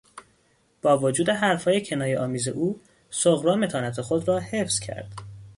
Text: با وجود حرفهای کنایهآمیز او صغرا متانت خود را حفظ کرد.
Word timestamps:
با 0.81 0.97
وجود 0.97 1.29
حرفهای 1.29 1.85
کنایهآمیز 1.85 2.47
او 2.47 2.81
صغرا 3.09 3.55
متانت 3.55 4.01
خود 4.01 4.27
را 4.27 4.39
حفظ 4.39 4.79
کرد. 4.79 5.13